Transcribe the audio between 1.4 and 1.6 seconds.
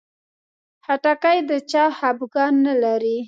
د